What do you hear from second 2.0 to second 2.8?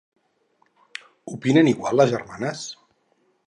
les germanes?